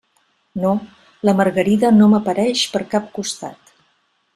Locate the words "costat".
3.23-3.77